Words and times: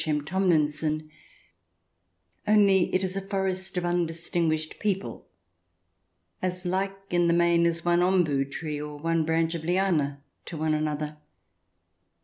M. 0.07 0.25
Tomlinson, 0.25 1.11
Only 2.47 2.91
it 2.91 3.03
is 3.03 3.15
a 3.15 3.21
forest 3.21 3.77
of 3.77 3.85
undistinguished 3.85 4.79
people, 4.79 5.27
as 6.41 6.65
like 6.65 6.97
in 7.11 7.27
the 7.27 7.35
main 7.35 7.67
as 7.67 7.85
one 7.85 7.99
ombu 7.99 8.49
tree 8.51 8.81
or 8.81 8.97
one 8.97 9.25
branch 9.25 9.53
of 9.53 9.63
liana 9.63 10.23
to 10.45 10.63
another. 10.63 11.17